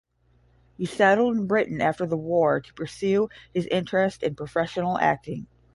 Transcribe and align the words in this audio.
He 0.77 0.87
settled 0.87 1.37
in 1.37 1.45
Britain 1.45 1.79
after 1.79 2.07
the 2.07 2.17
war 2.17 2.59
to 2.59 2.73
pursue 2.73 3.29
his 3.53 3.67
interest 3.67 4.23
in 4.23 4.33
professional 4.33 4.97
acting. 4.97 5.45